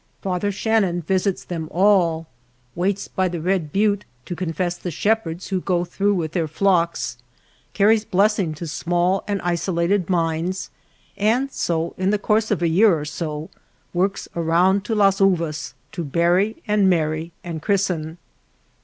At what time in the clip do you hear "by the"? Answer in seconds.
3.07-3.39